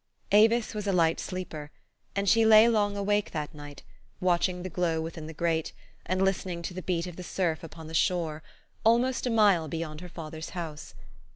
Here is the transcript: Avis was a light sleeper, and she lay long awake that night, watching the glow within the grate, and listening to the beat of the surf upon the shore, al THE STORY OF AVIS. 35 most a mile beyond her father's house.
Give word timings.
Avis 0.31 0.73
was 0.73 0.87
a 0.87 0.91
light 0.91 1.19
sleeper, 1.19 1.69
and 2.15 2.27
she 2.27 2.43
lay 2.43 2.67
long 2.67 2.97
awake 2.97 3.29
that 3.29 3.53
night, 3.53 3.83
watching 4.19 4.63
the 4.63 4.69
glow 4.71 4.99
within 4.99 5.27
the 5.27 5.31
grate, 5.31 5.73
and 6.07 6.23
listening 6.23 6.63
to 6.63 6.73
the 6.73 6.81
beat 6.81 7.05
of 7.05 7.17
the 7.17 7.23
surf 7.23 7.63
upon 7.63 7.85
the 7.85 7.93
shore, 7.93 8.41
al 8.83 8.97
THE 8.97 9.11
STORY 9.11 9.11
OF 9.11 9.11
AVIS. 9.11 9.19
35 9.19 9.27
most 9.27 9.27
a 9.27 9.35
mile 9.35 9.67
beyond 9.67 10.01
her 10.01 10.09
father's 10.09 10.49
house. 10.57 10.95